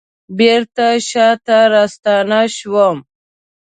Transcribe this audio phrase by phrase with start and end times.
[0.37, 2.97] بیرته شاته راستنه شوم